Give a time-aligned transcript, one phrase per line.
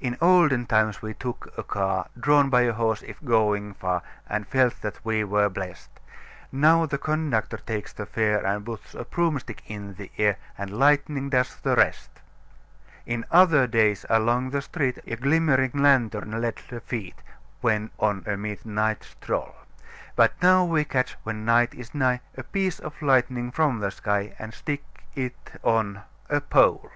[0.00, 4.48] "In olden times we took a car Drawn by a horse, if going far, And
[4.48, 5.90] felt that we were blest;
[6.50, 11.30] Now the conductor takes the fare And puts a broomstick in the air And lightning
[11.30, 12.10] does the rest.
[13.06, 17.22] "In other days, along the street, A glimmering lantern led the feet,
[17.60, 19.54] When on a midnight stroll;
[20.16, 24.34] But now we catch, when night is nigh, A piece of lightning from the sky
[24.36, 24.82] And stick
[25.14, 26.90] it on a pole.